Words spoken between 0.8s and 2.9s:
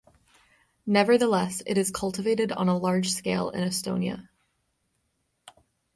Nevertheless, it is cultivated on a